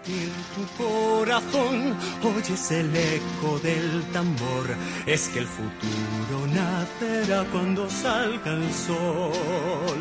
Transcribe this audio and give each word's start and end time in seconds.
latir 0.00 0.30
tu 0.54 0.82
corazón, 0.82 1.96
oyes 2.22 2.70
el 2.70 2.94
eco 2.96 3.58
del 3.62 4.02
tambor, 4.12 4.66
es 5.06 5.28
que 5.28 5.40
el 5.40 5.46
futuro 5.46 6.46
nacerá 6.54 7.44
cuando 7.50 7.88
salga 7.88 8.52
el 8.52 8.72
sol. 8.72 10.00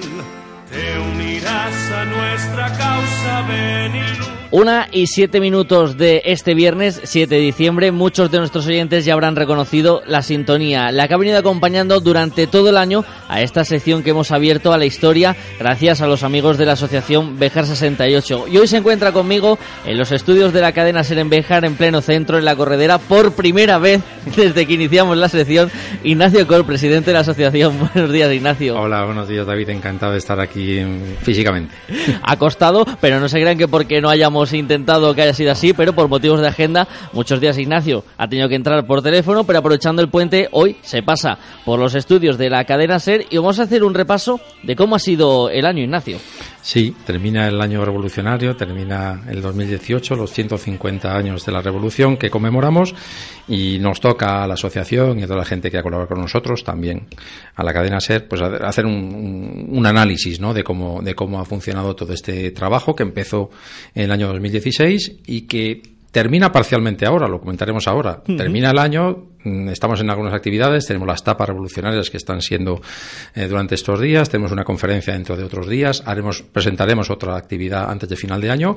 Te 0.69 0.99
unirás 0.99 1.91
a 1.91 2.05
nuestra 2.05 2.77
causa, 2.77 3.41
ven 3.47 3.95
y 3.95 4.17
lucha. 4.17 4.38
Una 4.51 4.87
y 4.91 5.05
siete 5.05 5.39
minutos 5.39 5.95
de 5.95 6.23
este 6.25 6.55
viernes 6.55 6.99
7 7.03 7.35
de 7.35 7.39
diciembre. 7.39 7.91
Muchos 7.91 8.31
de 8.31 8.39
nuestros 8.39 8.65
oyentes 8.65 9.05
ya 9.05 9.13
habrán 9.13 9.35
reconocido 9.35 10.01
la 10.07 10.23
sintonía, 10.23 10.91
la 10.91 11.07
que 11.07 11.13
ha 11.13 11.17
venido 11.17 11.37
acompañando 11.37 11.99
durante 11.99 12.47
todo 12.47 12.69
el 12.69 12.77
año 12.77 13.05
a 13.27 13.43
esta 13.43 13.63
sección 13.63 14.01
que 14.01 14.09
hemos 14.09 14.31
abierto 14.31 14.73
a 14.73 14.79
la 14.79 14.85
historia 14.85 15.35
gracias 15.59 16.01
a 16.01 16.07
los 16.07 16.23
amigos 16.23 16.57
de 16.57 16.65
la 16.65 16.71
asociación 16.71 17.37
Bejar 17.37 17.67
68. 17.67 18.47
Y 18.47 18.57
hoy 18.57 18.67
se 18.67 18.77
encuentra 18.77 19.11
conmigo 19.11 19.59
en 19.85 19.99
los 19.99 20.11
estudios 20.11 20.51
de 20.51 20.61
la 20.61 20.71
cadena 20.71 21.03
Ser 21.03 21.19
en 21.19 21.29
Bejar, 21.29 21.63
en 21.63 21.75
pleno 21.75 22.01
centro, 22.01 22.39
en 22.39 22.45
la 22.45 22.55
corredera, 22.55 22.97
por 22.97 23.33
primera 23.33 23.77
vez 23.77 24.01
desde 24.35 24.65
que 24.65 24.73
iniciamos 24.73 25.15
la 25.15 25.29
sección, 25.29 25.69
Ignacio 26.03 26.47
Col, 26.47 26.65
presidente 26.65 27.11
de 27.11 27.13
la 27.13 27.19
asociación. 27.19 27.77
Buenos 27.93 28.11
días, 28.11 28.33
Ignacio. 28.33 28.81
Hola, 28.81 29.05
buenos 29.05 29.27
días, 29.27 29.45
David. 29.45 29.69
Encantado 29.69 30.13
de 30.13 30.17
estar 30.17 30.39
aquí 30.39 30.79
físicamente. 31.21 31.75
Ha 32.23 32.37
costado, 32.37 32.85
pero 33.01 33.19
no 33.19 33.27
se 33.27 33.39
crean 33.39 33.57
que 33.57 33.67
porque 33.67 34.01
no 34.01 34.09
hayamos 34.09 34.38
intentado 34.53 35.13
que 35.13 35.21
haya 35.21 35.33
sido 35.33 35.51
así, 35.51 35.73
pero 35.73 35.93
por 35.93 36.07
motivos 36.07 36.41
de 36.41 36.47
agenda, 36.47 36.87
muchos 37.13 37.39
días 37.39 37.57
Ignacio 37.57 38.03
ha 38.17 38.27
tenido 38.27 38.49
que 38.49 38.55
entrar 38.55 38.85
por 38.85 39.01
teléfono, 39.01 39.43
pero 39.43 39.59
aprovechando 39.59 40.01
el 40.01 40.09
puente, 40.09 40.47
hoy 40.51 40.77
se 40.81 41.03
pasa 41.03 41.37
por 41.65 41.79
los 41.79 41.95
estudios 41.95 42.37
de 42.37 42.49
la 42.49 42.63
cadena 42.65 42.99
SER 42.99 43.25
y 43.29 43.37
vamos 43.37 43.59
a 43.59 43.63
hacer 43.63 43.83
un 43.83 43.93
repaso 43.93 44.39
de 44.63 44.75
cómo 44.75 44.95
ha 44.95 44.99
sido 44.99 45.49
el 45.49 45.65
año, 45.65 45.83
Ignacio. 45.83 46.17
Sí, 46.71 46.95
termina 47.03 47.47
el 47.47 47.59
año 47.61 47.83
revolucionario, 47.83 48.55
termina 48.55 49.23
el 49.27 49.41
2018, 49.41 50.15
los 50.15 50.31
150 50.31 51.17
años 51.17 51.43
de 51.43 51.51
la 51.51 51.63
revolución 51.63 52.15
que 52.15 52.29
conmemoramos 52.29 52.93
y 53.47 53.79
nos 53.79 53.99
toca 53.99 54.43
a 54.43 54.47
la 54.47 54.53
asociación 54.53 55.17
y 55.19 55.23
a 55.23 55.25
toda 55.25 55.39
la 55.39 55.45
gente 55.45 55.71
que 55.71 55.79
ha 55.79 55.81
colaborado 55.81 56.13
con 56.13 56.21
nosotros, 56.21 56.63
también 56.63 57.07
a 57.55 57.63
la 57.63 57.73
cadena 57.73 57.99
SER, 57.99 58.27
pues 58.27 58.43
hacer 58.43 58.85
un, 58.85 59.65
un, 59.67 59.85
análisis 59.87 60.39
¿no? 60.39 60.53
de, 60.53 60.63
cómo, 60.63 61.01
de 61.01 61.15
cómo 61.15 61.39
ha 61.39 61.45
funcionado 61.45 61.95
todo 61.95 62.13
este 62.13 62.51
trabajo 62.51 62.95
que 62.95 63.01
empezó 63.01 63.49
en 63.95 64.03
el 64.03 64.11
año 64.11 64.27
2016 64.27 65.21
y 65.25 65.47
que 65.47 65.81
termina 66.11 66.51
parcialmente 66.51 67.05
ahora, 67.05 67.27
lo 67.27 67.39
comentaremos 67.39 67.87
ahora. 67.87 68.21
Uh 68.27 68.31
-huh. 68.31 68.37
Termina 68.37 68.71
el 68.71 68.79
año, 68.79 69.29
mm, 69.43 69.69
estamos 69.69 70.01
en 70.01 70.09
algunas 70.09 70.33
actividades, 70.33 70.85
tenemos 70.85 71.07
las 71.07 71.23
tapas 71.23 71.47
revolucionarias 71.47 72.09
que 72.09 72.17
están 72.17 72.41
siendo 72.41 72.81
eh, 73.35 73.47
durante 73.47 73.75
estos 73.75 73.99
días, 73.99 74.29
tenemos 74.29 74.51
una 74.51 74.63
conferencia 74.63 75.13
dentro 75.13 75.35
de 75.35 75.43
otros 75.43 75.67
días, 75.67 76.03
haremos, 76.05 76.41
presentaremos 76.41 77.09
otra 77.09 77.35
actividad 77.37 77.89
antes 77.89 78.09
de 78.09 78.15
final 78.15 78.41
de 78.41 78.49
año 78.49 78.75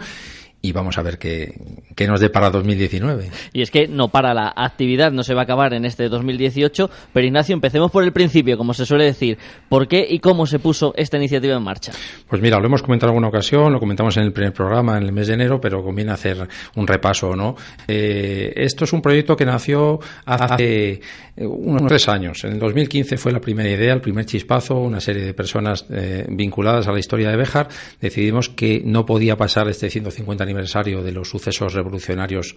y 0.62 0.70
vamos 0.70 0.96
a 0.96 1.02
ver 1.02 1.18
qué, 1.18 1.54
qué, 1.96 2.06
nos 2.06 2.20
depara 2.20 2.48
2019. 2.50 3.30
Y 3.52 3.62
es 3.62 3.70
que 3.72 3.88
no 3.88 4.08
para 4.08 4.32
la 4.32 4.52
actividad, 4.54 5.10
no 5.10 5.24
se 5.24 5.34
va 5.34 5.40
a 5.40 5.44
acabar 5.44 5.74
en 5.74 5.84
este 5.84 6.08
2018, 6.08 6.88
pero 7.12 7.26
Ignacio, 7.26 7.52
empecemos 7.52 7.90
por 7.90 8.04
el 8.04 8.12
principio, 8.12 8.56
como 8.56 8.72
se 8.72 8.86
suele 8.86 9.04
decir. 9.04 9.38
¿Por 9.68 9.88
qué 9.88 10.06
y 10.08 10.20
cómo 10.20 10.46
se 10.46 10.60
puso 10.60 10.94
esta 10.96 11.16
iniciativa 11.16 11.56
en 11.56 11.62
marcha? 11.64 11.90
Pues 12.28 12.40
mira, 12.40 12.60
lo 12.60 12.66
hemos 12.66 12.80
comentado 12.80 13.10
en 13.10 13.16
alguna 13.16 13.28
ocasión, 13.28 13.72
lo 13.72 13.80
comentamos 13.80 14.16
en 14.16 14.22
el 14.22 14.32
primer 14.32 14.52
programa, 14.52 14.96
en 14.96 15.02
el 15.02 15.12
mes 15.12 15.26
de 15.26 15.34
enero, 15.34 15.60
pero 15.60 15.82
conviene 15.82 16.12
hacer 16.12 16.46
un 16.76 16.86
repaso, 16.86 17.34
¿no? 17.34 17.56
Eh, 17.88 18.52
esto 18.54 18.84
es 18.84 18.92
un 18.92 19.02
proyecto 19.02 19.36
que 19.36 19.44
nació 19.44 19.98
hace 20.24 21.00
unos 21.36 21.86
tres 21.88 22.08
años. 22.08 22.44
En 22.44 22.52
el 22.52 22.58
2015 22.60 23.16
fue 23.16 23.32
la 23.32 23.40
primera 23.40 23.68
idea, 23.68 23.94
el 23.94 24.00
primer 24.00 24.26
chispazo, 24.26 24.76
una 24.76 25.00
serie 25.00 25.24
de 25.24 25.34
personas 25.34 25.86
eh, 25.90 26.24
vinculadas 26.28 26.86
a 26.86 26.92
la 26.92 27.00
historia 27.00 27.30
de 27.30 27.36
Béjar. 27.36 27.68
Decidimos 28.00 28.48
que 28.48 28.82
no 28.84 29.04
podía 29.04 29.36
pasar 29.36 29.68
este 29.68 29.90
150 29.90 30.44
aniversario 30.52 31.02
de 31.02 31.12
los 31.12 31.28
sucesos 31.28 31.74
revolucionarios 31.74 32.56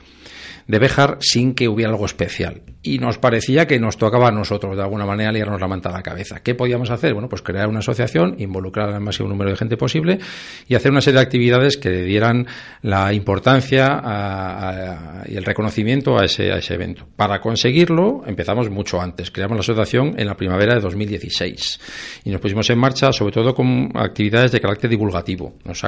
de 0.68 0.80
Béjar 0.80 1.18
sin 1.22 1.54
que 1.54 1.68
hubiera 1.68 1.92
algo 1.92 2.06
especial. 2.06 2.62
Y 2.82 3.00
nos 3.00 3.18
parecía 3.18 3.68
que 3.68 3.80
nos 3.80 3.98
tocaba 3.98 4.30
a 4.30 4.32
nosotros, 4.32 4.76
de 4.76 4.84
alguna 4.84 5.06
manera, 5.06 5.32
liarnos 5.32 5.60
la 5.60 5.68
manta 5.68 5.90
a 5.90 5.94
la 5.94 6.04
cabeza. 6.04 6.42
¿Qué 6.42 6.56
podíamos 6.56 6.90
hacer? 6.90 7.14
Bueno, 7.14 7.30
pues 7.30 7.42
crear 7.42 7.68
una 7.68 7.80
asociación, 7.80 8.36
involucrar 8.40 8.90
al 8.90 9.02
máximo 9.02 9.30
número 9.30 9.52
de 9.52 9.58
gente 9.58 9.78
posible 9.78 10.20
y 10.68 10.76
hacer 10.76 10.92
una 10.92 11.02
serie 11.02 11.20
de 11.20 11.24
actividades 11.24 11.78
que 11.78 11.90
dieran 11.90 12.48
la 12.82 13.14
importancia 13.14 15.24
y 15.28 15.36
el 15.36 15.46
reconocimiento 15.46 16.18
a 16.18 16.26
ese, 16.26 16.52
a 16.52 16.58
ese 16.58 16.74
evento. 16.74 17.08
Para 17.16 17.40
conseguirlo, 17.40 18.24
empezamos 18.26 18.70
mucho 18.70 19.02
antes. 19.02 19.32
Creamos 19.32 19.58
la 19.58 19.62
asociación 19.62 20.16
en 20.18 20.28
la 20.28 20.36
primavera 20.36 20.76
de 20.76 20.82
2016 20.82 21.80
y 22.26 22.30
nos 22.30 22.42
pusimos 22.42 22.70
en 22.70 22.80
marcha, 22.80 23.12
sobre 23.12 23.34
todo 23.34 23.54
con 23.54 23.92
actividades 23.96 24.52
de 24.52 24.60
carácter 24.60 24.90
divulgativo. 24.90 25.56
Nos 25.64 25.84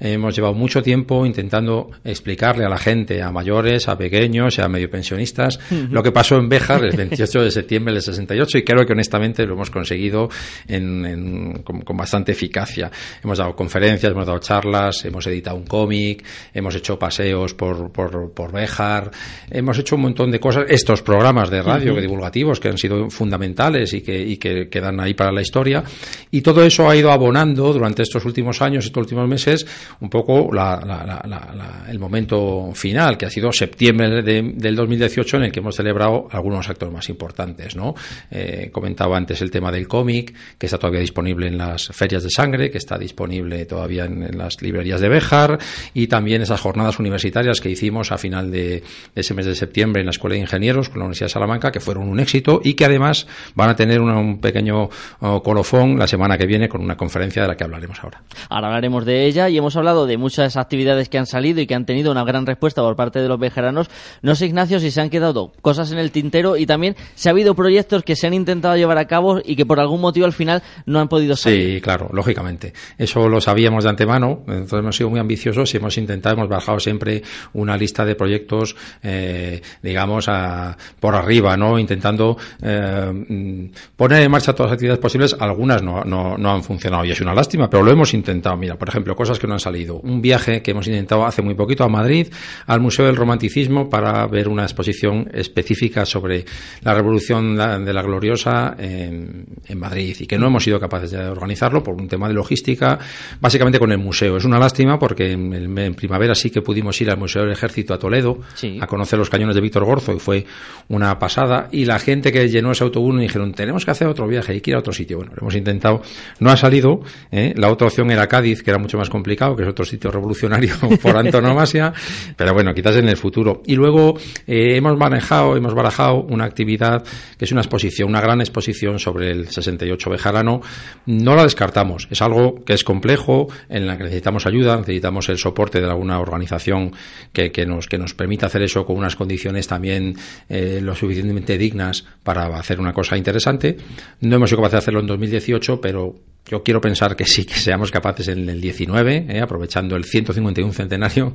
hemos 0.00 0.34
llevado 0.34 0.54
mucho 0.54 0.82
tiempo 0.82 1.24
intentando 1.38 1.90
explicarle 2.04 2.64
a 2.64 2.68
la 2.68 2.78
gente, 2.78 3.22
a 3.22 3.30
mayores, 3.30 3.88
a 3.88 3.96
pequeños, 3.96 4.58
a 4.58 4.68
medio 4.68 4.90
pensionistas, 4.90 5.58
uh 5.70 5.74
-huh. 5.74 5.88
lo 5.90 6.02
que 6.02 6.10
pasó 6.10 6.36
en 6.36 6.48
Béjar 6.48 6.84
el 6.84 6.96
28 6.96 7.42
de 7.42 7.50
septiembre 7.50 7.94
del 7.94 8.02
68 8.02 8.58
y 8.58 8.64
creo 8.64 8.84
que 8.84 8.92
honestamente 8.92 9.46
lo 9.46 9.54
hemos 9.54 9.70
conseguido 9.70 10.28
en, 10.66 11.06
en, 11.06 11.62
con, 11.62 11.82
con, 11.82 11.96
bastante 11.96 12.32
eficacia. 12.32 12.90
Hemos 13.22 13.38
dado 13.38 13.54
conferencias, 13.54 14.10
hemos 14.10 14.26
dado 14.26 14.40
charlas, 14.40 15.04
hemos 15.04 15.26
editado 15.28 15.56
un 15.56 15.66
cómic, 15.66 16.24
hemos 16.52 16.74
hecho 16.74 16.98
paseos 16.98 17.54
por, 17.54 17.92
por, 17.92 18.32
por 18.32 18.52
Béjar, 18.52 19.10
hemos 19.50 19.78
hecho 19.78 19.94
un 19.94 20.02
montón 20.02 20.30
de 20.30 20.40
cosas, 20.40 20.64
estos 20.68 21.02
programas 21.02 21.50
de 21.50 21.62
radio 21.62 21.92
uh 21.92 21.96
-huh. 21.96 22.00
divulgativos 22.00 22.58
que 22.58 22.68
han 22.68 22.78
sido 22.78 23.10
fundamentales 23.10 23.92
y 23.94 24.00
que, 24.00 24.18
y 24.18 24.36
que 24.38 24.68
quedan 24.68 24.98
ahí 25.00 25.14
para 25.14 25.30
la 25.30 25.40
historia 25.40 25.84
y 26.30 26.40
todo 26.40 26.64
eso 26.64 26.88
ha 26.88 26.96
ido 26.96 27.12
abonando 27.12 27.72
durante 27.72 28.02
estos 28.02 28.24
últimos 28.24 28.60
años, 28.60 28.84
estos 28.84 29.00
últimos 29.02 29.28
meses, 29.28 29.66
un 30.00 30.10
poco 30.10 30.50
la, 30.52 30.80
la, 30.84 31.04
la, 31.04 31.27
la 31.28 31.84
el 31.88 31.98
momento 31.98 32.70
final, 32.74 33.16
que 33.16 33.26
ha 33.26 33.30
sido 33.30 33.52
septiembre 33.52 34.22
de, 34.22 34.52
del 34.54 34.76
2018 34.76 35.38
en 35.38 35.42
el 35.44 35.52
que 35.52 35.60
hemos 35.60 35.74
celebrado 35.74 36.28
algunos 36.30 36.68
actos 36.68 36.92
más 36.92 37.08
importantes, 37.08 37.76
¿no? 37.76 37.94
Eh, 38.30 38.70
comentaba 38.72 39.16
antes 39.16 39.40
el 39.42 39.50
tema 39.50 39.72
del 39.72 39.88
cómic, 39.88 40.34
que 40.58 40.66
está 40.66 40.78
todavía 40.78 41.00
disponible 41.00 41.48
en 41.48 41.58
las 41.58 41.88
ferias 41.88 42.22
de 42.22 42.30
sangre, 42.30 42.70
que 42.70 42.78
está 42.78 42.98
disponible 42.98 43.64
todavía 43.66 44.04
en, 44.04 44.22
en 44.22 44.38
las 44.38 44.60
librerías 44.60 45.00
de 45.00 45.08
Béjar, 45.08 45.58
y 45.94 46.06
también 46.06 46.42
esas 46.42 46.60
jornadas 46.60 46.98
universitarias 46.98 47.60
que 47.60 47.70
hicimos 47.70 48.12
a 48.12 48.18
final 48.18 48.50
de, 48.50 48.58
de, 48.58 48.82
ese 49.14 49.34
mes 49.34 49.46
de 49.46 49.54
septiembre 49.54 50.00
en 50.00 50.06
la 50.06 50.10
Escuela 50.10 50.34
de 50.34 50.40
Ingenieros 50.40 50.88
con 50.88 51.00
la 51.00 51.04
Universidad 51.04 51.26
de 51.26 51.32
Salamanca, 51.32 51.70
que 51.70 51.80
fueron 51.80 52.08
un 52.08 52.20
éxito 52.20 52.60
y 52.62 52.74
que 52.74 52.84
además 52.84 53.26
van 53.54 53.70
a 53.70 53.76
tener 53.76 54.00
una, 54.00 54.18
un 54.18 54.40
pequeño 54.40 54.84
uh, 55.20 55.40
colofón 55.42 55.98
la 55.98 56.06
semana 56.06 56.36
que 56.36 56.46
viene 56.46 56.68
con 56.68 56.80
una 56.80 56.96
conferencia 56.96 57.42
de 57.42 57.48
la 57.48 57.56
que 57.56 57.64
hablaremos 57.64 58.02
ahora. 58.02 58.22
Ahora 58.48 58.68
hablaremos 58.68 59.04
de 59.04 59.26
ella 59.26 59.48
y 59.48 59.56
hemos 59.56 59.76
hablado 59.76 60.06
de 60.06 60.16
muchas 60.16 60.56
actividades 60.56 61.08
que 61.08 61.17
han 61.18 61.26
salido 61.26 61.60
y 61.60 61.66
que 61.66 61.74
han 61.74 61.86
tenido 61.86 62.10
una 62.10 62.24
gran 62.24 62.46
respuesta 62.46 62.82
por 62.82 62.96
parte 62.96 63.20
de 63.20 63.28
los 63.28 63.38
bejeranos. 63.38 63.88
No 64.22 64.34
sé, 64.34 64.46
Ignacio, 64.46 64.80
si 64.80 64.90
se 64.90 65.00
han 65.00 65.10
quedado 65.10 65.52
cosas 65.62 65.92
en 65.92 65.98
el 65.98 66.10
tintero 66.10 66.56
y 66.56 66.66
también 66.66 66.96
si 67.14 67.28
ha 67.28 67.32
habido 67.32 67.54
proyectos 67.54 68.02
que 68.02 68.16
se 68.16 68.26
han 68.26 68.34
intentado 68.34 68.76
llevar 68.76 68.98
a 68.98 69.06
cabo 69.06 69.40
y 69.44 69.56
que 69.56 69.66
por 69.66 69.80
algún 69.80 70.00
motivo 70.00 70.26
al 70.26 70.32
final 70.32 70.62
no 70.86 71.00
han 71.00 71.08
podido 71.08 71.36
salir. 71.36 71.74
Sí, 71.74 71.80
claro, 71.80 72.08
lógicamente. 72.12 72.72
Eso 72.96 73.28
lo 73.28 73.40
sabíamos 73.40 73.84
de 73.84 73.90
antemano, 73.90 74.42
entonces 74.46 74.78
hemos 74.78 74.96
sido 74.96 75.10
muy 75.10 75.20
ambiciosos 75.20 75.72
y 75.74 75.76
hemos 75.76 75.96
intentado, 75.98 76.36
hemos 76.36 76.48
bajado 76.48 76.80
siempre 76.80 77.22
una 77.52 77.76
lista 77.76 78.04
de 78.04 78.14
proyectos, 78.14 78.76
eh, 79.02 79.60
digamos, 79.82 80.28
a, 80.28 80.76
por 81.00 81.14
arriba, 81.14 81.56
¿no? 81.56 81.78
Intentando 81.78 82.36
eh, 82.62 83.70
poner 83.96 84.22
en 84.22 84.30
marcha 84.30 84.52
todas 84.54 84.70
las 84.70 84.74
actividades 84.74 85.00
posibles. 85.00 85.36
Algunas 85.38 85.82
no, 85.82 86.04
no, 86.04 86.36
no 86.36 86.52
han 86.52 86.62
funcionado 86.62 87.04
y 87.04 87.10
es 87.10 87.20
una 87.20 87.34
lástima, 87.34 87.68
pero 87.68 87.82
lo 87.82 87.90
hemos 87.90 88.14
intentado. 88.14 88.56
Mira, 88.56 88.76
por 88.76 88.88
ejemplo, 88.88 89.14
cosas 89.16 89.38
que 89.38 89.46
no 89.46 89.54
han 89.54 89.60
salido. 89.60 89.96
Un 90.00 90.20
viaje 90.20 90.62
que 90.62 90.70
hemos 90.72 90.86
intentado 90.86 90.97
hace 91.24 91.42
muy 91.42 91.54
poquito 91.54 91.84
a 91.84 91.88
Madrid, 91.88 92.28
al 92.66 92.80
Museo 92.80 93.06
del 93.06 93.16
Romanticismo, 93.16 93.88
para 93.88 94.26
ver 94.26 94.48
una 94.48 94.62
exposición 94.62 95.28
específica 95.32 96.04
sobre 96.04 96.44
la 96.82 96.94
Revolución 96.94 97.56
de 97.56 97.92
la 97.92 98.02
Gloriosa 98.02 98.76
en, 98.78 99.46
en 99.66 99.78
Madrid 99.78 100.16
y 100.20 100.26
que 100.26 100.38
no 100.38 100.46
hemos 100.46 100.64
sido 100.64 100.80
capaces 100.80 101.10
de 101.10 101.18
organizarlo 101.26 101.82
por 101.82 101.94
un 101.94 102.08
tema 102.08 102.28
de 102.28 102.34
logística, 102.34 102.98
básicamente 103.40 103.78
con 103.78 103.92
el 103.92 103.98
museo. 103.98 104.36
Es 104.36 104.44
una 104.44 104.58
lástima 104.58 104.98
porque 104.98 105.32
en, 105.32 105.78
en 105.78 105.94
primavera 105.94 106.34
sí 106.34 106.50
que 106.50 106.62
pudimos 106.62 107.00
ir 107.00 107.10
al 107.10 107.18
Museo 107.18 107.42
del 107.42 107.52
Ejército 107.52 107.94
a 107.94 107.98
Toledo 107.98 108.38
sí. 108.54 108.78
a 108.80 108.86
conocer 108.86 109.18
los 109.18 109.30
cañones 109.30 109.54
de 109.54 109.60
Víctor 109.60 109.84
Gorzo 109.84 110.12
y 110.12 110.18
fue 110.18 110.44
una 110.88 111.18
pasada. 111.18 111.68
Y 111.72 111.84
la 111.84 111.98
gente 111.98 112.32
que 112.32 112.48
llenó 112.48 112.72
ese 112.72 112.84
autobús 112.84 113.14
me 113.14 113.22
dijeron, 113.22 113.52
tenemos 113.52 113.84
que 113.84 113.90
hacer 113.90 114.08
otro 114.08 114.26
viaje, 114.26 114.52
hay 114.52 114.60
que 114.60 114.70
ir 114.70 114.76
a 114.76 114.80
otro 114.80 114.92
sitio. 114.92 115.18
Bueno, 115.18 115.32
lo 115.34 115.42
hemos 115.42 115.54
intentado, 115.54 116.02
no 116.40 116.50
ha 116.50 116.56
salido. 116.56 117.00
¿eh? 117.30 117.54
La 117.56 117.70
otra 117.70 117.86
opción 117.88 118.10
era 118.10 118.26
Cádiz, 118.26 118.62
que 118.62 118.70
era 118.70 118.78
mucho 118.78 118.98
más 118.98 119.10
complicado, 119.10 119.56
que 119.56 119.62
es 119.62 119.68
otro 119.68 119.84
sitio 119.84 120.10
revolucionario 120.10 120.74
por 120.96 121.16
antonomasia, 121.16 121.92
pero 122.36 122.54
bueno, 122.54 122.72
quizás 122.74 122.96
en 122.96 123.08
el 123.08 123.16
futuro. 123.16 123.62
Y 123.66 123.74
luego 123.74 124.18
eh, 124.46 124.76
hemos 124.76 124.96
manejado, 124.96 125.56
hemos 125.56 125.74
barajado 125.74 126.22
una 126.22 126.44
actividad 126.44 127.04
que 127.36 127.44
es 127.44 127.52
una 127.52 127.60
exposición, 127.60 128.08
una 128.08 128.20
gran 128.20 128.40
exposición 128.40 128.98
sobre 128.98 129.30
el 129.30 129.48
68 129.48 130.10
bejarano. 130.10 130.60
No 131.06 131.34
la 131.34 131.42
descartamos, 131.42 132.08
es 132.10 132.22
algo 132.22 132.64
que 132.64 132.74
es 132.74 132.84
complejo, 132.84 133.48
en 133.68 133.86
la 133.86 133.96
que 133.96 134.04
necesitamos 134.04 134.46
ayuda, 134.46 134.76
necesitamos 134.76 135.28
el 135.28 135.38
soporte 135.38 135.80
de 135.80 135.86
alguna 135.86 136.20
organización 136.20 136.92
que, 137.32 137.50
nos, 137.66 137.86
que 137.86 137.98
nos 137.98 138.14
permita 138.14 138.46
hacer 138.46 138.62
eso 138.62 138.84
con 138.84 138.96
unas 138.96 139.16
condiciones 139.16 139.66
también 139.66 140.16
eh, 140.48 140.80
lo 140.82 140.94
suficientemente 140.94 141.58
dignas 141.58 142.04
para 142.22 142.46
hacer 142.58 142.80
una 142.80 142.92
cosa 142.92 143.16
interesante. 143.16 143.76
No 144.20 144.36
hemos 144.36 144.50
sido 144.50 144.62
capaces 144.62 144.72
de 144.72 144.78
hacerlo 144.78 145.00
en 145.00 145.06
2018, 145.06 145.80
pero 145.80 146.14
yo 146.48 146.62
quiero 146.62 146.80
pensar 146.80 147.14
que 147.14 147.24
sí, 147.24 147.44
que 147.44 147.54
seamos 147.54 147.90
capaces 147.90 148.28
en 148.28 148.48
el 148.48 148.60
19, 148.60 149.26
eh, 149.28 149.40
aprovechando 149.40 149.96
el 149.96 150.04
151 150.04 150.72
centenario, 150.72 151.34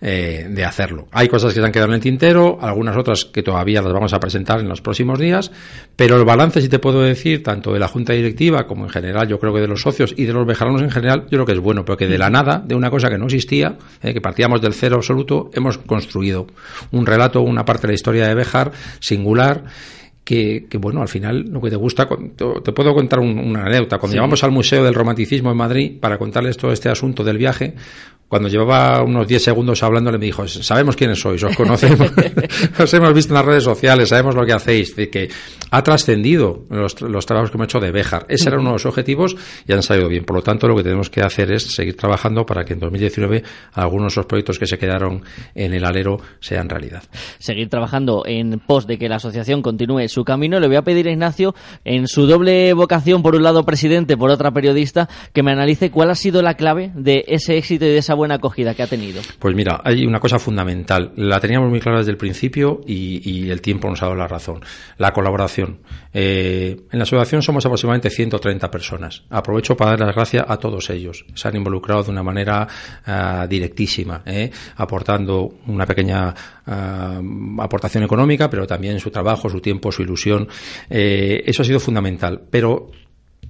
eh, 0.00 0.46
de 0.50 0.64
hacerlo. 0.64 1.08
Hay 1.12 1.28
cosas 1.28 1.54
que 1.54 1.60
se 1.60 1.66
han 1.66 1.72
quedado 1.72 1.90
en 1.90 1.96
el 1.96 2.00
tintero, 2.00 2.58
algunas 2.60 2.96
otras 2.96 3.24
que 3.24 3.42
todavía 3.42 3.80
las 3.82 3.92
vamos 3.92 4.12
a 4.12 4.20
presentar 4.20 4.60
en 4.60 4.68
los 4.68 4.80
próximos 4.80 5.18
días, 5.18 5.50
pero 5.96 6.16
el 6.16 6.24
balance, 6.24 6.60
si 6.60 6.68
te 6.68 6.78
puedo 6.78 7.02
decir, 7.02 7.42
tanto 7.42 7.72
de 7.72 7.78
la 7.78 7.88
Junta 7.88 8.12
Directiva 8.12 8.66
como 8.66 8.84
en 8.84 8.90
general, 8.90 9.28
yo 9.28 9.38
creo 9.38 9.54
que 9.54 9.60
de 9.60 9.68
los 9.68 9.80
socios 9.80 10.14
y 10.16 10.24
de 10.24 10.32
los 10.32 10.46
bejaranos 10.46 10.82
en 10.82 10.90
general, 10.90 11.22
yo 11.22 11.30
creo 11.30 11.46
que 11.46 11.52
es 11.52 11.60
bueno, 11.60 11.84
porque 11.84 12.06
de 12.06 12.18
la 12.18 12.30
nada, 12.30 12.62
de 12.64 12.74
una 12.74 12.90
cosa 12.90 13.08
que 13.08 13.18
no 13.18 13.26
existía, 13.26 13.78
eh, 14.02 14.12
que 14.12 14.20
partíamos 14.20 14.60
del 14.60 14.74
cero 14.74 14.96
absoluto, 14.96 15.50
hemos 15.54 15.78
construido 15.78 16.46
un 16.90 17.06
relato, 17.06 17.40
una 17.42 17.64
parte 17.64 17.82
de 17.82 17.92
la 17.92 17.94
historia 17.94 18.26
de 18.26 18.34
Bejar 18.34 18.72
singular 19.00 19.64
que, 20.28 20.68
bueno, 20.78 21.00
al 21.00 21.08
final 21.08 21.46
lo 21.48 21.58
que 21.58 21.70
te 21.70 21.76
gusta, 21.76 22.06
te, 22.06 22.72
puedo 22.72 22.94
contar 22.94 23.18
una 23.18 23.64
anécdota. 23.64 23.96
Cuando 23.96 24.14
llevamos 24.14 24.44
al 24.44 24.50
Museo 24.50 24.84
del 24.84 24.92
Romanticismo 24.92 25.50
en 25.50 25.56
Madrid 25.56 25.98
para 25.98 26.18
contarles 26.18 26.58
todo 26.58 26.70
este 26.70 26.90
asunto 26.90 27.24
del 27.24 27.38
viaje, 27.38 27.74
cuando 28.28 28.48
llevaba 28.48 29.02
unos 29.02 29.26
10 29.26 29.42
segundos 29.42 29.82
hablándole 29.82 30.18
me 30.18 30.26
dijo, 30.26 30.46
sabemos 30.46 30.96
quiénes 30.96 31.18
sois, 31.18 31.42
os 31.42 31.56
conocemos, 31.56 32.12
os 32.78 32.94
hemos 32.94 33.14
visto 33.14 33.32
en 33.32 33.36
las 33.36 33.44
redes 33.44 33.64
sociales, 33.64 34.10
sabemos 34.10 34.34
lo 34.34 34.44
que 34.44 34.52
hacéis, 34.52 34.94
de 34.94 35.08
que 35.08 35.28
ha 35.70 35.82
trascendido 35.82 36.66
los, 36.68 36.94
trabajos 36.94 37.50
que 37.50 37.56
hemos 37.56 37.66
hecho 37.66 37.80
de 37.80 37.90
Béjar. 37.90 38.26
Ese 38.28 38.48
era 38.48 38.58
uno 38.58 38.70
de 38.70 38.74
los 38.74 38.86
objetivos 38.86 39.36
y 39.66 39.72
han 39.72 39.82
salido 39.82 40.08
bien. 40.08 40.24
Por 40.24 40.36
lo 40.36 40.42
tanto, 40.42 40.68
lo 40.68 40.76
que 40.76 40.82
tenemos 40.82 41.08
que 41.10 41.22
hacer 41.22 41.50
es 41.52 41.74
seguir 41.74 41.96
trabajando 41.96 42.44
para 42.44 42.64
que 42.64 42.74
en 42.74 42.80
2019 42.80 43.42
algunos 43.72 44.04
de 44.04 44.20
esos 44.20 44.26
proyectos 44.26 44.58
que 44.58 44.66
se 44.66 44.78
quedaron 44.78 45.22
en 45.54 45.72
el 45.72 45.84
alero 45.84 46.18
sean 46.40 46.68
realidad. 46.68 47.02
Seguir 47.38 47.68
trabajando 47.68 48.24
en 48.26 48.60
pos 48.60 48.86
de 48.86 48.98
que 48.98 49.08
la 49.08 49.16
asociación 49.16 49.62
continúe 49.62 50.08
su 50.08 50.24
camino. 50.24 50.60
Le 50.60 50.66
voy 50.66 50.76
a 50.76 50.82
pedir 50.82 51.08
a 51.08 51.12
Ignacio, 51.12 51.54
en 51.84 52.06
su 52.08 52.26
doble 52.26 52.72
vocación, 52.74 53.22
por 53.22 53.34
un 53.34 53.42
lado 53.42 53.64
presidente, 53.64 54.16
por 54.16 54.30
otra 54.30 54.50
periodista, 54.50 55.08
que 55.32 55.42
me 55.42 55.52
analice 55.52 55.90
cuál 55.90 56.10
ha 56.10 56.14
sido 56.14 56.42
la 56.42 56.54
clave 56.54 56.92
de 56.94 57.24
ese 57.28 57.56
éxito 57.56 57.86
y 57.86 57.88
de 57.88 57.98
esa 57.98 58.14
buena 58.18 58.34
acogida 58.34 58.74
que 58.74 58.82
ha 58.82 58.86
tenido? 58.86 59.22
Pues 59.38 59.54
mira, 59.54 59.80
hay 59.82 60.04
una 60.04 60.20
cosa 60.20 60.38
fundamental. 60.38 61.12
La 61.16 61.40
teníamos 61.40 61.70
muy 61.70 61.80
clara 61.80 61.98
desde 61.98 62.10
el 62.10 62.18
principio 62.18 62.82
y, 62.86 63.48
el 63.48 63.62
tiempo 63.62 63.88
nos 63.88 64.02
ha 64.02 64.06
dado 64.06 64.16
la 64.16 64.28
razón. 64.28 64.60
La 64.98 65.12
colaboración. 65.12 65.78
Eh, 66.12 66.76
en 66.90 66.98
la 66.98 67.04
asociación 67.04 67.40
somos 67.40 67.64
aproximadamente 67.64 68.10
130 68.10 68.70
personas. 68.70 69.22
Aprovecho 69.30 69.76
para 69.76 69.92
dar 69.92 70.00
las 70.00 70.14
gracias 70.14 70.44
a 70.46 70.58
todos 70.58 70.90
ellos. 70.90 71.24
Se 71.34 71.48
han 71.48 71.56
involucrado 71.56 72.02
de 72.02 72.10
una 72.10 72.22
manera 72.22 72.68
ah, 73.06 73.46
directísima, 73.48 74.22
eh, 74.26 74.50
aportando 74.76 75.54
una 75.66 75.86
pequeña 75.86 76.34
ah, 76.66 77.20
aportación 77.60 78.04
económica, 78.04 78.50
pero 78.50 78.66
también 78.66 79.00
su 79.00 79.10
trabajo, 79.10 79.48
su 79.48 79.60
tiempo, 79.60 79.90
su 79.92 80.02
ilusión. 80.02 80.48
Eh, 80.90 81.42
eso 81.46 81.62
ha 81.62 81.64
sido 81.64 81.80
fundamental. 81.80 82.42
Pero 82.50 82.90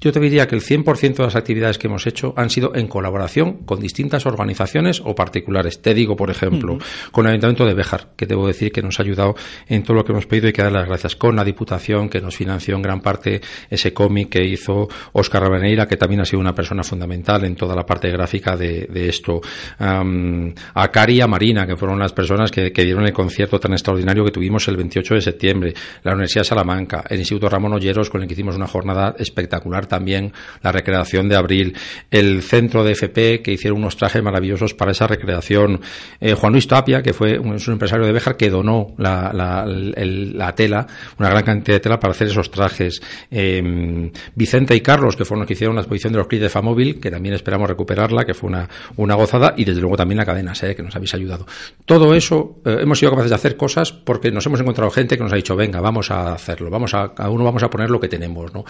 yo 0.00 0.12
te 0.12 0.21
diría 0.21 0.47
que 0.47 0.55
el 0.55 0.62
100% 0.62 1.17
de 1.17 1.25
las 1.25 1.35
actividades 1.35 1.77
que 1.77 1.89
hemos 1.89 2.06
hecho 2.06 2.33
han 2.37 2.50
sido 2.50 2.75
en 2.77 2.87
colaboración 2.87 3.65
con 3.65 3.81
distintas 3.81 4.27
organizaciones 4.27 5.03
o 5.05 5.15
particulares. 5.15 5.83
Te 5.83 5.93
digo, 5.93 6.15
por 6.15 6.31
ejemplo, 6.31 6.79
con 7.11 7.27
el 7.27 7.33
Ayuntamiento 7.33 7.67
de 7.67 7.75
Béjar, 7.75 8.11
que 8.17 8.27
debo 8.27 8.47
decir 8.47 8.71
que 8.71 8.81
nos 8.81 9.00
ha 9.00 9.03
ayudado 9.03 9.35
en 9.67 9.83
todo 9.83 9.97
lo 9.97 10.05
que 10.05 10.12
hemos 10.12 10.27
pedido 10.27 10.49
y 10.49 10.53
que 10.53 10.62
dar 10.62 10.71
las 10.71 10.87
gracias. 10.87 11.17
Con 11.17 11.35
la 11.35 11.45
Diputación, 11.45 12.09
que 12.09 12.21
nos 12.21 12.37
financió 12.37 12.77
en 12.77 12.83
gran 12.83 13.00
parte 13.00 13.41
ese 13.69 13.93
cómic 13.93 14.29
que 14.29 14.45
hizo 14.45 14.89
Óscar 15.12 15.43
Rabeneira, 15.43 15.89
que 15.89 15.97
también 15.97 16.21
ha 16.21 16.25
sido 16.25 16.41
una 16.41 16.55
persona 16.55 16.85
fundamental 16.85 17.45
en 17.45 17.56
toda 17.56 17.75
la 17.75 17.85
parte 17.85 18.09
gráfica 18.09 18.56
de, 18.56 18.89
esto. 19.09 19.41
a 19.79 20.89
Cari 20.93 21.17
y 21.17 21.21
a 21.21 21.27
Marina, 21.27 21.67
que 21.67 21.77
fueron 21.77 21.99
las 21.99 22.12
personas 22.12 22.53
que, 22.53 22.71
dieron 22.71 23.05
el 23.05 23.12
concierto 23.12 23.59
tan 23.59 23.73
extraordinario 23.73 24.25
que 24.25 24.31
tuvimos 24.31 24.69
el 24.69 24.77
28 24.77 25.15
de 25.15 25.21
septiembre. 25.21 25.75
La 26.05 26.12
Universidad 26.12 26.43
de 26.43 26.49
Salamanca, 26.49 27.05
el 27.09 27.19
Instituto 27.19 27.49
Ramón 27.49 27.73
Olleros, 27.73 28.11
con 28.11 28.23
el 28.23 28.29
que 28.29 28.35
hicimos 28.35 28.55
una 28.55 28.69
jornada 28.69 29.17
espectacular 29.19 29.88
también 29.88 30.32
la 30.62 30.73
recreación 30.73 31.29
de 31.29 31.37
abril, 31.37 31.76
el 32.11 32.43
centro 32.43 32.85
de 32.85 32.93
FP 32.93 33.43
que 33.43 33.52
hicieron 33.52 33.81
unos 33.81 33.96
trajes 33.96 34.23
maravillosos 34.23 34.75
para 34.75 34.93
esa 34.93 35.06
recreación, 35.06 35.81
eh, 36.20 36.35
Juan 36.35 36.52
Luis 36.52 36.69
Tapia, 36.69 37.02
que 37.02 37.12
fue 37.12 37.38
un, 37.38 37.58
empresario 37.67 38.06
de 38.06 38.12
Béjar 38.12 38.37
que 38.37 38.50
donó 38.50 38.94
la, 38.99 39.32
la, 39.32 40.55
tela, 40.55 40.87
una 41.19 41.31
gran 41.31 41.44
cantidad 41.44 41.76
de 41.76 41.81
tela 41.81 41.99
para 41.99 42.12
hacer 42.12 42.29
esos 42.29 42.50
trajes, 42.50 43.00
eh, 43.31 44.11
Vicente 44.35 44.75
y 44.75 44.81
Carlos, 44.81 45.17
que 45.17 45.25
fueron 45.25 45.40
los 45.40 45.49
que 45.49 45.55
hicieron 45.55 45.75
la 45.75 45.82
exposición 45.82 46.12
de 46.12 46.19
los 46.19 46.29
clips 46.29 46.43
de 46.43 46.49
Famóvil, 46.49 47.00
que 47.00 47.11
también 47.11 47.35
esperamos 47.35 47.69
recuperarla, 47.69 48.25
que 48.25 48.35
fue 48.35 48.49
una, 48.49 48.69
una 48.96 49.14
gozada, 49.14 49.55
y 49.56 49.64
desde 49.64 49.81
luego 49.81 49.96
también 49.96 50.19
la 50.19 50.26
cadena 50.26 50.55
SE, 50.55 50.75
que 50.75 50.82
nos 50.82 50.94
habéis 50.94 51.14
ayudado. 51.14 51.46
Todo 51.85 52.14
eso, 52.14 52.61
eh, 52.64 52.79
hemos 52.81 52.99
sido 52.99 53.11
capaces 53.11 53.31
de 53.31 53.37
hacer 53.37 53.56
cosas 53.56 53.93
porque 53.93 54.31
nos 54.31 54.44
hemos 54.46 54.61
encontrado 54.61 54.90
gente 54.90 55.17
que 55.17 55.23
nos 55.23 55.32
ha 55.32 55.37
dicho, 55.37 55.56
venga, 55.56 55.81
vamos 55.81 56.11
a 56.11 56.32
hacerlo, 56.32 56.70
vamos 56.70 56.94
a, 56.94 57.12
a 57.17 57.31
uno 57.31 57.44
vamos 57.44 57.62
a 57.62 57.70
poner 57.70 57.90
lo 57.90 58.00
que 58.00 58.08
tenemos, 58.08 58.52
¿no? 58.52 58.64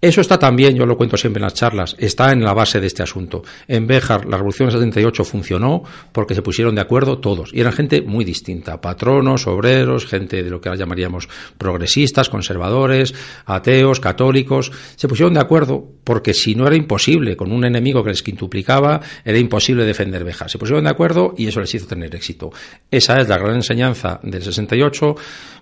Eso 0.00 0.20
está 0.20 0.38
también 0.38 0.57
yo 0.58 0.86
lo 0.86 0.96
cuento 0.96 1.16
siempre 1.16 1.40
en 1.40 1.44
las 1.44 1.54
charlas, 1.54 1.96
está 1.98 2.32
en 2.32 2.42
la 2.42 2.52
base 2.52 2.80
de 2.80 2.86
este 2.86 3.02
asunto. 3.02 3.42
En 3.66 3.86
Béjar, 3.86 4.26
la 4.26 4.36
Revolución 4.36 4.68
del 4.68 4.78
78 4.78 5.24
funcionó 5.24 5.82
porque 6.12 6.34
se 6.34 6.42
pusieron 6.42 6.74
de 6.74 6.80
acuerdo 6.80 7.18
todos. 7.18 7.50
Y 7.52 7.60
eran 7.60 7.72
gente 7.72 8.02
muy 8.02 8.24
distinta. 8.24 8.80
Patronos, 8.80 9.46
obreros, 9.46 10.06
gente 10.06 10.42
de 10.42 10.50
lo 10.50 10.60
que 10.60 10.68
ahora 10.68 10.80
llamaríamos 10.80 11.28
progresistas, 11.56 12.28
conservadores, 12.28 13.14
ateos, 13.46 14.00
católicos. 14.00 14.72
Se 14.96 15.08
pusieron 15.08 15.34
de 15.34 15.40
acuerdo 15.40 15.84
porque 16.04 16.34
si 16.34 16.54
no 16.54 16.66
era 16.66 16.76
imposible, 16.76 17.36
con 17.36 17.52
un 17.52 17.64
enemigo 17.64 18.02
que 18.02 18.10
les 18.10 18.22
quintuplicaba, 18.22 19.00
era 19.24 19.38
imposible 19.38 19.84
defender 19.84 20.24
Béjar. 20.24 20.50
Se 20.50 20.58
pusieron 20.58 20.84
de 20.84 20.90
acuerdo 20.90 21.34
y 21.36 21.46
eso 21.46 21.60
les 21.60 21.74
hizo 21.74 21.86
tener 21.86 22.14
éxito. 22.14 22.50
Esa 22.90 23.18
es 23.20 23.28
la 23.28 23.38
gran 23.38 23.56
enseñanza 23.56 24.20
del 24.22 24.42
68. 24.42 25.14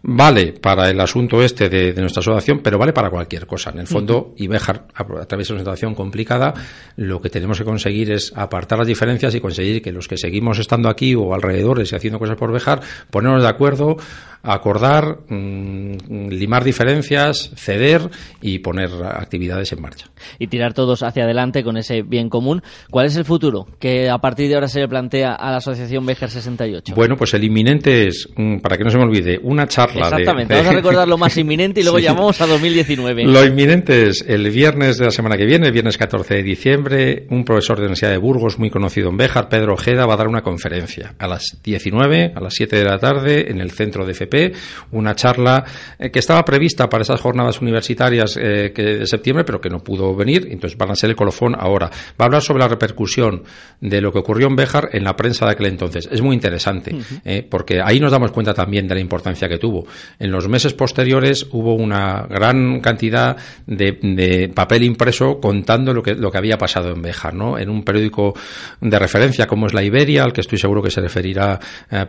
Vale 0.02 0.52
para 0.52 0.88
el 0.88 1.00
asunto 1.00 1.42
este 1.42 1.68
de, 1.68 1.92
nuestra 1.94 2.20
asociación, 2.20 2.60
pero 2.62 2.78
vale 2.78 2.92
para 2.92 3.10
cualquier 3.10 3.46
cosa. 3.46 3.70
En 3.70 3.80
el 3.80 3.86
fondo, 3.86 4.34
y 4.36 4.46
Béjar 4.46 4.85
a 4.94 5.26
través 5.26 5.48
de 5.48 5.54
una 5.54 5.60
situación 5.60 5.94
complicada, 5.94 6.54
lo 6.96 7.20
que 7.20 7.30
tenemos 7.30 7.58
que 7.58 7.64
conseguir 7.64 8.12
es 8.12 8.32
apartar 8.34 8.78
las 8.78 8.86
diferencias 8.86 9.34
y 9.34 9.40
conseguir 9.40 9.82
que 9.82 9.92
los 9.92 10.08
que 10.08 10.16
seguimos 10.16 10.58
estando 10.58 10.88
aquí 10.88 11.14
o 11.14 11.34
alrededores 11.34 11.92
y 11.92 11.96
haciendo 11.96 12.18
cosas 12.18 12.36
por 12.36 12.52
Bejar, 12.52 12.80
ponernos 13.10 13.42
de 13.42 13.48
acuerdo, 13.48 13.96
acordar, 14.46 15.18
mm, 15.28 16.28
limar 16.28 16.64
diferencias, 16.64 17.50
ceder 17.56 18.02
y 18.40 18.60
poner 18.60 18.90
actividades 19.04 19.72
en 19.72 19.82
marcha. 19.82 20.06
Y 20.38 20.46
tirar 20.46 20.72
todos 20.72 21.02
hacia 21.02 21.24
adelante 21.24 21.64
con 21.64 21.76
ese 21.76 22.02
bien 22.02 22.28
común. 22.28 22.62
¿Cuál 22.90 23.06
es 23.06 23.16
el 23.16 23.24
futuro 23.24 23.66
que 23.78 24.08
a 24.08 24.18
partir 24.18 24.48
de 24.48 24.54
ahora 24.54 24.68
se 24.68 24.80
le 24.80 24.88
plantea 24.88 25.34
a 25.34 25.50
la 25.50 25.56
Asociación 25.58 26.06
Bejar 26.06 26.30
68? 26.30 26.94
Bueno, 26.94 27.16
pues 27.16 27.34
el 27.34 27.44
inminente 27.44 28.06
es, 28.06 28.28
mm, 28.36 28.58
para 28.58 28.76
que 28.76 28.84
no 28.84 28.90
se 28.90 28.98
me 28.98 29.04
olvide, 29.04 29.38
una 29.42 29.66
charla. 29.66 30.08
Exactamente, 30.08 30.54
vamos 30.54 30.70
a 30.70 30.74
recordar 30.74 31.08
lo 31.08 31.18
más 31.18 31.36
inminente 31.36 31.80
y 31.80 31.82
luego 31.82 31.98
llamamos 32.06 32.40
a 32.40 32.46
2019. 32.46 33.24
Lo 33.24 33.44
inminente 33.44 34.08
es 34.08 34.24
el 34.26 34.48
viernes 34.50 34.98
de 34.98 35.06
la 35.06 35.10
semana 35.10 35.36
que 35.36 35.44
viene, 35.44 35.66
el 35.66 35.72
viernes 35.72 35.98
14 35.98 36.34
de 36.34 36.42
diciembre, 36.42 37.26
un 37.30 37.44
profesor 37.44 37.76
de 37.76 37.82
la 37.82 37.86
Universidad 37.86 38.10
de 38.10 38.18
Burgos 38.18 38.58
muy 38.58 38.70
conocido 38.70 39.08
en 39.10 39.16
Béjar, 39.16 39.48
Pedro 39.48 39.74
Ojeda, 39.74 40.06
va 40.06 40.14
a 40.14 40.16
dar 40.16 40.28
una 40.28 40.42
conferencia 40.42 41.14
a 41.18 41.26
las 41.26 41.58
19, 41.64 42.32
a 42.34 42.40
las 42.40 42.54
7 42.54 42.76
de 42.76 42.84
la 42.84 42.98
tarde, 42.98 43.50
en 43.50 43.60
el 43.60 43.70
centro 43.70 44.04
de 44.04 44.12
FP 44.12 44.35
una 44.92 45.14
charla 45.14 45.64
eh, 45.98 46.10
que 46.10 46.18
estaba 46.18 46.44
prevista 46.44 46.88
para 46.88 47.02
esas 47.02 47.20
jornadas 47.20 47.60
universitarias 47.60 48.36
eh, 48.40 48.72
que, 48.74 48.82
de 48.82 49.06
septiembre, 49.06 49.44
pero 49.44 49.60
que 49.60 49.70
no 49.70 49.80
pudo 49.80 50.14
venir, 50.14 50.48
entonces 50.50 50.76
van 50.78 50.90
a 50.90 50.94
ser 50.94 51.10
el 51.10 51.16
colofón 51.16 51.54
ahora. 51.58 51.86
Va 51.88 52.24
a 52.24 52.24
hablar 52.24 52.42
sobre 52.42 52.60
la 52.60 52.68
repercusión 52.68 53.42
de 53.80 54.00
lo 54.00 54.12
que 54.12 54.18
ocurrió 54.18 54.46
en 54.46 54.56
Béjar 54.56 54.90
en 54.92 55.04
la 55.04 55.16
prensa 55.16 55.46
de 55.46 55.52
aquel 55.52 55.66
entonces. 55.66 56.08
Es 56.10 56.22
muy 56.22 56.34
interesante, 56.34 56.96
eh, 57.24 57.46
porque 57.48 57.80
ahí 57.82 58.00
nos 58.00 58.10
damos 58.10 58.32
cuenta 58.32 58.54
también 58.54 58.86
de 58.86 58.94
la 58.94 59.00
importancia 59.00 59.48
que 59.48 59.58
tuvo. 59.58 59.86
En 60.18 60.30
los 60.30 60.48
meses 60.48 60.74
posteriores 60.74 61.46
hubo 61.52 61.74
una 61.74 62.26
gran 62.28 62.80
cantidad 62.80 63.36
de, 63.66 64.50
papel 64.54 64.84
impreso 64.84 65.40
contando 65.40 65.92
lo 65.92 66.02
que, 66.02 66.14
lo 66.14 66.30
que 66.30 66.38
había 66.38 66.56
pasado 66.56 66.90
en 66.90 67.02
Béjar, 67.02 67.34
¿no? 67.34 67.58
En 67.58 67.68
un 67.68 67.82
periódico 67.82 68.34
de 68.80 68.98
referencia 68.98 69.46
como 69.46 69.66
es 69.66 69.74
La 69.74 69.82
Iberia, 69.82 70.24
al 70.24 70.32
que 70.32 70.40
estoy 70.40 70.58
seguro 70.58 70.82
que 70.82 70.90
se 70.90 71.00
referirá 71.00 71.58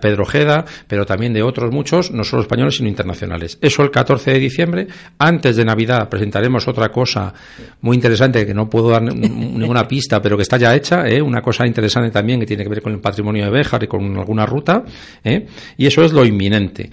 Pedro 0.01 0.23
Ojeda, 0.23 0.65
pero 0.87 1.05
también 1.05 1.33
de 1.33 1.43
otros 1.43 1.71
muchos, 1.71 2.11
no 2.17 2.23
solo 2.23 2.41
españoles, 2.41 2.75
sino 2.75 2.89
internacionales. 2.89 3.57
Eso 3.61 3.83
el 3.83 3.91
14 3.91 4.31
de 4.31 4.39
diciembre. 4.39 4.87
Antes 5.17 5.55
de 5.55 5.63
Navidad 5.63 6.09
presentaremos 6.09 6.67
otra 6.67 6.89
cosa 6.89 7.33
muy 7.81 7.95
interesante 7.95 8.45
que 8.45 8.53
no 8.53 8.69
puedo 8.69 8.89
dar 8.89 9.03
ninguna 9.03 9.87
pista, 9.87 10.21
pero 10.21 10.35
que 10.35 10.43
está 10.43 10.57
ya 10.57 10.75
hecha. 10.75 11.07
¿eh? 11.07 11.21
Una 11.21 11.41
cosa 11.41 11.65
interesante 11.65 12.11
también 12.11 12.39
que 12.39 12.45
tiene 12.45 12.63
que 12.63 12.69
ver 12.69 12.81
con 12.81 12.93
el 12.93 12.99
patrimonio 12.99 13.45
de 13.45 13.51
Béjar 13.51 13.83
y 13.83 13.87
con 13.87 14.17
alguna 14.17 14.45
ruta. 14.45 14.83
¿eh? 15.23 15.45
Y 15.77 15.85
eso 15.85 16.03
es 16.03 16.11
lo 16.11 16.25
inminente 16.25 16.89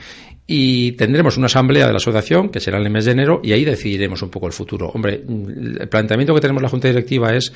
y 0.47 0.93
tendremos 0.93 1.39
una 1.39 1.47
asamblea 1.47 1.87
de 1.87 1.93
la 1.93 1.97
asociación 1.97 2.51
que 2.51 2.61
será 2.61 2.79
en 2.79 2.85
el 2.85 2.93
mes 2.93 3.07
de 3.07 3.13
enero 3.13 3.41
y 3.43 3.53
ahí 3.53 3.65
decidiremos 3.65 4.21
un 4.23 4.29
poco 4.29 4.47
el 4.47 4.53
futuro. 4.53 4.89
Hombre, 4.89 5.23
el 5.27 5.89
planteamiento 5.89 6.35
que 6.35 6.41
tenemos 6.41 6.63
la 6.63 6.69
Junta 6.69 6.89
Directiva 6.89 7.35
es 7.35 7.53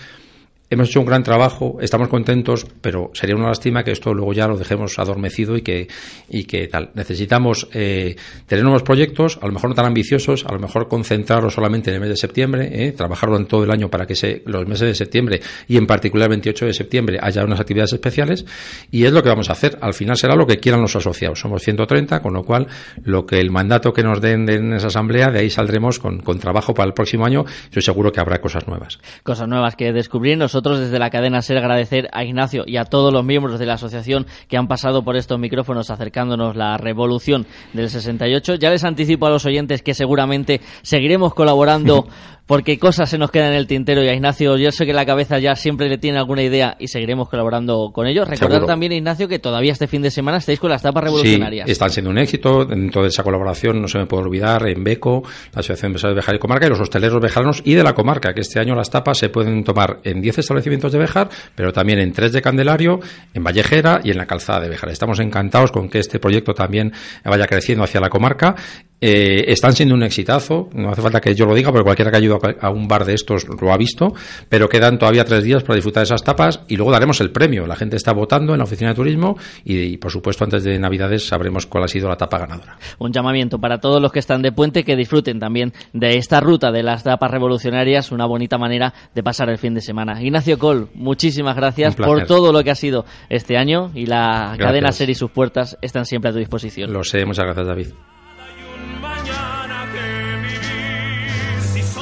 hemos 0.71 0.89
hecho 0.89 1.01
un 1.01 1.07
gran 1.07 1.23
trabajo, 1.23 1.79
estamos 1.81 2.09
contentos, 2.09 2.67
pero 2.81 3.11
sería 3.15 3.37
una 3.37 3.49
lástima 3.49 3.85
que 3.85 3.93
esto 3.93 4.13
luego 4.13 4.33
ya 4.33 4.47
lo 4.47 4.57
dejemos 4.57 4.99
adormecido 4.99 5.57
y 5.57 5.63
que, 5.63 5.89
y 6.29 6.45
que 6.45 6.69
tal. 6.69 6.91
Necesitamos 6.95 7.69
eh, 7.73 8.17
tener 8.47 8.65
nuevos 8.65 8.83
proyectos, 8.83 9.39
a 9.41 9.47
lo 9.47 9.53
mejor 9.53 9.71
no 9.71 9.75
tan 9.75 9.87
ambiciosos, 9.87 10.45
a 10.45 10.53
lo 10.53 10.59
mejor 10.59 10.89
concentrarlos 10.89 11.55
solamente 11.55 11.91
en 11.91 11.95
el 11.95 12.01
mes 12.01 12.11
de 12.11 12.17
septiembre, 12.17 12.69
eh, 12.73 12.93
trabajarlo 12.93 13.37
en 13.37 13.47
todo 13.47 13.65
el 13.65 13.71
año 13.71 13.89
para 13.89 14.07
que 14.07 14.15
se, 14.15 14.43
los 14.47 14.67
meses 14.67 14.89
de 14.89 14.95
septiembre 14.95 15.41
y 15.67 15.77
en 15.77 15.87
particular 15.87 16.27
el 16.27 16.31
28 16.31 16.67
de 16.67 16.75
septiembre 16.75 17.19
haya 17.21 17.45
unas 17.45 17.61
actividades 17.61 17.95
especiales 17.95 18.45
y 18.91 19.05
es 19.05 19.13
lo 19.13 19.23
que 19.23 19.31
vamos 19.31 19.49
a 19.49 19.53
hacer. 19.53 19.79
Al 19.81 19.95
final 19.95 20.17
será 20.17 20.35
lo 20.35 20.47
que 20.47 20.59
quieran 20.59 20.83
los 20.83 20.95
asociados. 20.95 21.41
Somos 21.41 21.63
130, 21.63 22.21
con 22.21 22.35
lo 22.35 22.45
cual 22.45 22.67
lo 23.05 23.25
que 23.25 23.41
el 23.41 23.51
mandato 23.51 23.93
que 23.93 24.03
nos 24.03 24.21
den 24.21 24.49
en 24.49 24.73
esa 24.75 24.89
asamblea, 24.89 25.31
de 25.31 25.41
ahí 25.41 25.51
saldremos 25.51 25.99
con, 25.99 26.19
con 26.21 26.39
trabajo 26.39 26.75
para 26.75 26.89
el 26.89 26.95
próximo 26.95 27.25
año. 27.25 27.45
Yo 27.71 27.81
seguro 27.81 28.13
que 28.13 28.21
habrá 28.21 28.41
cosas 28.41 28.67
nuevas. 28.67 28.99
Cosas 29.23 29.49
nuevas 29.49 29.75
que 29.77 29.93
descubrir. 29.93 30.37
Nosotros 30.37 30.58
desde 30.63 30.99
la 30.99 31.11
cadena 31.11 31.43
SER 31.43 31.59
agradecer 31.59 32.09
a 32.13 32.25
Ignacio 32.25 32.65
y 32.67 32.77
a 32.77 32.85
todos 32.85 33.13
los 33.13 33.25
miembros 33.25 33.59
de 33.59 33.67
la 33.67 33.75
asociación 33.75 34.27
que 34.49 34.57
han 34.57 34.69
pasado 34.69 35.03
por 35.03 35.17
estos 35.17 35.39
micrófonos 35.39 35.91
acercándonos 35.91 36.57
la 36.57 36.77
revolución 36.77 37.47
del 37.73 37.89
68. 37.89 38.57
Ya 38.57 38.71
les 38.71 38.85
anticipo 38.85 39.27
a 39.27 39.31
los 39.31 39.47
oyentes 39.47 39.83
que 39.83 39.95
seguramente 39.95 40.61
seguiremos 40.83 41.35
colaborando 41.35 42.07
porque 42.49 42.79
cosas 42.79 43.11
se 43.11 43.19
nos 43.19 43.31
quedan 43.31 43.53
en 43.53 43.59
el 43.59 43.67
tintero 43.67 44.03
y 44.03 44.09
a 44.09 44.15
Ignacio 44.15 44.57
yo 44.57 44.73
sé 44.73 44.87
que 44.87 44.95
la 44.95 45.05
cabeza 45.05 45.39
ya 45.39 45.55
siempre 45.55 45.89
le 45.91 45.99
tiene 45.99 46.19
alguna 46.19 46.43
idea 46.43 46.77
y 46.81 46.89
seguiremos 46.89 47.29
colaborando 47.29 47.91
con 47.93 48.07
ellos. 48.07 48.27
Recordar 48.27 48.65
también, 48.65 48.93
Ignacio, 48.93 49.29
que 49.29 49.39
todavía 49.39 49.73
este 49.73 49.87
fin 49.87 50.01
de 50.01 50.11
semana 50.11 50.39
estáis 50.39 50.59
con 50.59 50.71
las 50.71 50.81
tapas 50.81 51.05
revolucionarias. 51.05 51.67
Sí, 51.67 51.73
están 51.73 51.91
siendo 51.91 52.11
un 52.11 52.17
éxito. 52.17 52.65
Dentro 52.65 53.03
de 53.03 53.09
esa 53.09 53.23
colaboración 53.23 53.83
no 53.83 53.87
se 53.87 53.99
me 53.99 54.07
puede 54.07 54.25
olvidar 54.25 54.67
en 54.67 54.83
Beco, 54.83 55.23
la 55.53 55.61
Asociación 55.61 55.83
de 55.83 55.87
Empresarios 55.89 56.15
de 56.15 56.21
Bejar 56.21 56.35
y 56.37 56.39
Comarca 56.39 56.67
y 56.67 56.71
los 56.71 56.81
hosteleros 56.81 57.21
bejaranos 57.21 57.61
y 57.65 57.75
de 57.75 57.83
la 57.83 57.95
comarca, 57.95 58.33
que 58.33 58.41
este 58.41 58.59
año 58.59 58.75
las 58.75 58.89
tapas 58.89 59.19
se 59.19 59.29
pueden 59.29 59.63
tomar 59.63 60.01
en 60.05 60.23
10 60.23 60.39
establecimientos 60.49 60.93
de 60.93 60.99
Bejar, 60.99 61.29
pero 61.55 61.73
también 61.73 61.99
en 61.99 62.13
3 62.13 62.33
de 62.33 62.43
Candelario, 62.43 63.01
en 63.35 63.45
Vallejera 63.45 64.01
y 64.03 64.11
en 64.11 64.19
la 64.19 64.27
calzada 64.27 64.61
de 64.61 64.69
Bejar. 64.69 64.91
Estamos 64.91 65.21
encantados 65.21 65.71
con 65.71 65.89
que 65.89 65.99
este 65.99 66.19
proyecto 66.19 66.55
también 66.55 66.93
vaya 67.25 67.47
creciendo 67.47 67.85
hacia 67.85 68.01
la 68.01 68.09
comarca 68.09 68.55
eh, 69.01 69.45
están 69.49 69.73
siendo 69.75 69.95
un 69.95 70.03
exitazo, 70.03 70.69
no 70.73 70.91
hace 70.91 71.03
falta 71.03 71.21
que 71.21 71.35
yo 71.35 71.47
lo 71.47 71.55
diga, 71.55 71.71
porque 71.71 71.85
cualquiera 71.85 72.11
que 72.11 72.17
ha 72.17 72.21
ido 72.21 72.39
a 72.61 72.71
un 72.71 72.89
bar 72.89 73.05
de 73.05 73.15
estos 73.15 73.47
lo 73.49 73.73
ha 73.73 73.77
visto, 73.77 74.13
pero 74.49 74.69
quedan 74.69 74.99
todavía 74.99 75.25
tres 75.25 75.45
días 75.45 75.63
para 75.63 75.77
disfrutar 75.77 76.03
de 76.03 76.07
esas 76.07 76.25
tapas 76.25 76.61
y 76.69 76.77
luego 76.77 76.91
daremos 76.91 77.21
el 77.21 77.31
premio. 77.31 77.67
La 77.67 77.77
gente 77.77 77.97
está 77.97 78.13
votando 78.13 78.53
en 78.53 78.59
la 78.59 78.65
oficina 78.65 78.91
de 78.91 78.97
turismo 78.97 79.37
y, 79.65 79.97
por 79.99 80.11
supuesto, 80.11 80.45
antes 80.45 80.65
de 80.65 80.79
Navidades 80.79 81.27
sabremos 81.27 81.67
cuál 81.67 81.85
ha 81.85 81.89
sido 81.89 82.09
la 82.09 82.17
tapa 82.17 82.39
ganadora. 82.39 82.79
Un 82.99 83.13
llamamiento 83.13 83.59
para 83.59 83.79
todos 83.79 84.03
los 84.03 84.13
que 84.13 84.19
están 84.19 84.43
de 84.43 84.53
puente 84.53 84.85
que 84.85 84.97
disfruten 84.97 85.39
también 85.39 85.73
de 85.93 86.17
esta 86.17 86.41
ruta 86.41 86.73
de 86.73 86.83
las 86.83 87.05
tapas 87.05 87.31
revolucionarias, 87.31 88.11
una 88.11 88.27
bonita 88.27 88.59
manera 88.59 88.93
de 89.15 89.23
pasar 89.23 89.49
el 89.51 89.59
fin 89.59 89.75
de 89.75 89.81
semana. 89.81 90.23
Ignacio 90.23 90.59
Col, 90.59 90.89
muchísimas 90.95 91.57
gracias 91.57 91.95
por 91.95 92.27
todo 92.27 92.53
lo 92.53 92.65
que 92.65 92.71
ha 92.71 92.75
sido 92.75 93.05
este 93.29 93.57
año 93.57 93.91
y 93.95 94.07
la 94.07 94.57
cadena 94.59 94.93
Ser 94.93 95.11
y 95.11 95.15
sus 95.15 95.31
puertas 95.31 95.79
están 95.83 96.05
siempre 96.05 96.31
a 96.31 96.33
tu 96.33 96.39
disposición. 96.39 96.93
Lo 96.93 97.05
sé, 97.05 97.25
muchas 97.25 97.45
gracias, 97.45 97.67
David. 97.67 97.89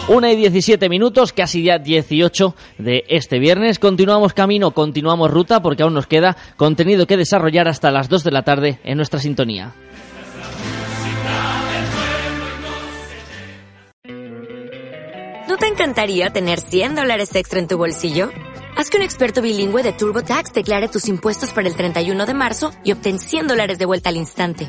Una 0.09 0.31
y 0.31 0.37
17 0.37 0.89
minutos, 0.89 1.33
casi 1.33 1.65
ya 1.65 1.79
18 1.79 2.55
de 2.79 3.05
este 3.09 3.41
viernes. 3.41 3.81
Continuamos 3.81 4.35
camino, 4.35 4.71
continuamos 4.71 5.33
ruta 5.33 5.61
porque 5.61 5.83
aún 5.83 5.95
nos 5.95 6.07
queda 6.07 6.37
contenido 6.57 7.09
que 7.09 7.17
desarrollar 7.17 7.67
hasta 7.67 7.91
las 7.91 8.09
2 8.09 8.23
de 8.23 8.31
la 8.31 8.43
tarde 8.43 8.79
en 8.85 8.99
nuestra 8.99 9.19
sintonía. 9.19 9.75
¿No 15.49 15.57
te 15.57 15.67
encantaría 15.67 16.31
tener 16.31 16.61
100 16.61 16.95
dólares 16.95 17.35
extra 17.35 17.59
en 17.59 17.67
tu 17.67 17.77
bolsillo? 17.77 18.31
Haz 18.77 18.91
que 18.91 18.99
un 18.99 19.03
experto 19.03 19.43
bilingüe 19.43 19.83
de 19.83 19.93
TurboTax 19.93 20.53
declare 20.53 20.87
tus 20.87 21.09
impuestos 21.09 21.51
para 21.53 21.67
el 21.67 21.75
31 21.75 22.27
de 22.27 22.35
marzo 22.35 22.71
y 22.85 22.93
obtén 22.93 23.19
100 23.19 23.49
dólares 23.49 23.79
de 23.79 23.87
vuelta 23.87 24.11
al 24.11 24.17
instante. 24.17 24.69